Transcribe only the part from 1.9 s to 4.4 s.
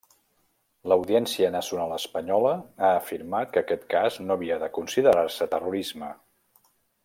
Espanyola ha afirmat que aquest cas no